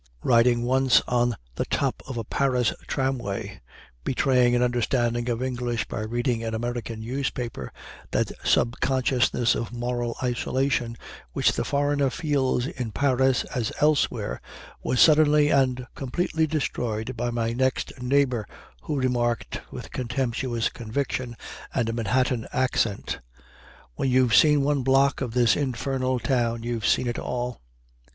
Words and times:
Riding 0.23 0.63
once 0.63 1.03
on 1.07 1.35
the 1.53 1.65
top 1.65 2.01
of 2.07 2.17
a 2.17 2.23
Paris 2.23 2.73
tramway, 2.87 3.61
betraying 4.03 4.55
an 4.55 4.63
understanding 4.63 5.29
of 5.29 5.43
English 5.43 5.87
by 5.87 5.99
reading 6.01 6.43
an 6.43 6.55
American 6.55 7.01
newspaper, 7.01 7.71
that 8.09 8.31
sub 8.43 8.79
consciousness 8.79 9.53
of 9.53 9.71
moral 9.71 10.17
isolation 10.23 10.97
which 11.33 11.51
the 11.51 11.63
foreigner 11.63 12.09
feels 12.09 12.65
in 12.65 12.91
Paris 12.91 13.43
as 13.53 13.71
elsewhere, 13.79 14.41
was 14.81 14.99
suddenly 14.99 15.49
and 15.51 15.85
completely 15.93 16.47
destroyed 16.47 17.15
by 17.15 17.29
my 17.29 17.53
next 17.53 17.93
neighbor, 18.01 18.47
who 18.81 18.97
remarked 18.99 19.61
with 19.71 19.91
contemptuous 19.91 20.69
conviction 20.69 21.35
and 21.75 21.89
a 21.89 21.93
Manhattan 21.93 22.47
accent: 22.51 23.19
"When 23.97 24.09
you've 24.09 24.33
seen 24.33 24.63
one 24.63 24.81
block 24.81 25.21
of 25.21 25.35
this 25.35 25.55
infernal 25.55 26.17
town 26.17 26.63
you've 26.63 26.87
seen 26.87 27.05
it 27.05 27.19
all!" 27.19 27.61